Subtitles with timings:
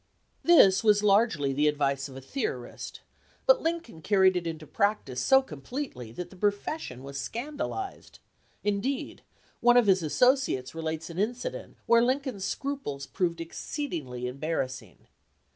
[0.41, 3.01] This was largely the advice of a theorist;
[3.45, 8.17] but Lincoln carried it into practice so completely that the profession was scandalized.
[8.63, 9.21] Indeed,
[9.59, 15.05] one of his associates relates an incident where Lincoln's scruples proved exceedingly embarrassing.